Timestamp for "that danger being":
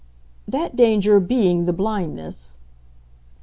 0.47-1.65